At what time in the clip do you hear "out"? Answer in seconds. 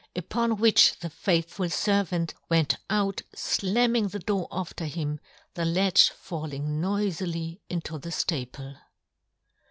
2.89-3.21